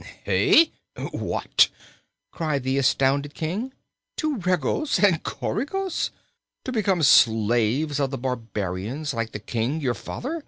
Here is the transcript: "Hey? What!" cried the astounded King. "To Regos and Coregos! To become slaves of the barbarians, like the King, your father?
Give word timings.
"Hey? 0.23 0.71
What!" 1.11 1.69
cried 2.31 2.63
the 2.63 2.79
astounded 2.79 3.35
King. 3.35 3.71
"To 4.17 4.37
Regos 4.37 4.97
and 4.97 5.21
Coregos! 5.21 6.09
To 6.65 6.71
become 6.71 7.03
slaves 7.03 7.99
of 7.99 8.09
the 8.09 8.17
barbarians, 8.17 9.13
like 9.13 9.31
the 9.31 9.37
King, 9.39 9.79
your 9.79 9.93
father? 9.93 10.39